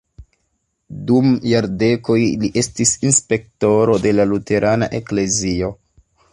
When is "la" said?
4.21-4.29